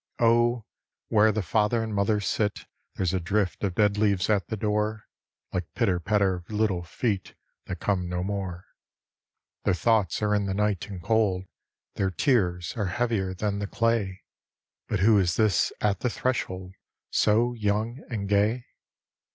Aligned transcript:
Oh, 0.17 0.65
where 1.09 1.31
the 1.31 1.43
father 1.43 1.83
and 1.83 1.93
mother 1.93 2.19
sit 2.19 2.65
There's 2.95 3.13
a 3.13 3.19
drift 3.19 3.63
of 3.63 3.75
dead 3.75 3.99
leaves 3.99 4.31
at 4.31 4.47
the 4.47 4.57
door 4.57 5.03
Like 5.53 5.71
pitter 5.75 5.99
patter 5.99 6.33
of 6.37 6.49
little 6.49 6.81
feet 6.81 7.35
That 7.67 7.81
come 7.81 8.09
no 8.09 8.23
more. 8.23 8.65
Their 9.63 9.75
thoughts 9.75 10.19
arc 10.23 10.35
in 10.37 10.47
the 10.47 10.55
night 10.55 10.87
and 10.87 11.03
cold. 11.03 11.43
Their 11.97 12.09
tears 12.09 12.73
arc 12.75 12.89
heavier 12.93 13.35
than 13.35 13.59
the 13.59 13.67
clay. 13.67 14.23
But 14.87 15.01
who 15.01 15.19
is 15.19 15.35
this 15.35 15.71
at 15.81 15.99
the 15.99 16.09
threshold' 16.09 16.73
So 17.11 17.53
young 17.53 18.03
and 18.09 18.27
gay? 18.27 18.65